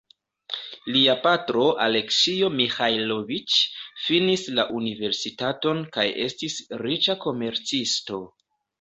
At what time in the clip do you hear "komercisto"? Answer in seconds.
7.31-8.25